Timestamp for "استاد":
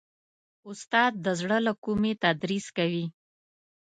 0.69-1.11